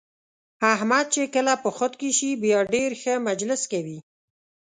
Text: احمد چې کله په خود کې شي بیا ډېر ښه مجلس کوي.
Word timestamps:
احمد 0.73 1.05
چې 1.13 1.21
کله 1.35 1.53
په 1.63 1.69
خود 1.75 1.93
کې 1.99 2.09
شي 2.17 2.29
بیا 2.43 2.59
ډېر 2.73 2.91
ښه 3.01 3.13
مجلس 3.27 3.61
کوي. 3.71 3.99